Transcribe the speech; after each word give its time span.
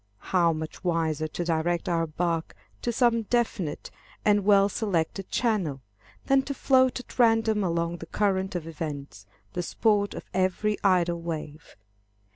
How 0.33 0.51
much 0.51 0.83
wiser 0.83 1.27
to 1.27 1.45
direct 1.45 1.87
our 1.87 2.07
bark 2.07 2.55
to 2.81 2.91
some 2.91 3.21
definite 3.21 3.91
and 4.25 4.43
well 4.43 4.67
selected 4.67 5.29
channel, 5.29 5.79
than 6.25 6.41
to 6.41 6.55
float 6.55 6.99
at 6.99 7.19
random 7.19 7.63
along 7.63 7.97
the 7.97 8.07
current 8.07 8.55
of 8.55 8.65
events, 8.65 9.27
the 9.53 9.61
sport 9.61 10.15
of 10.15 10.25
every 10.33 10.79
idle 10.83 11.21
wave. 11.21 11.75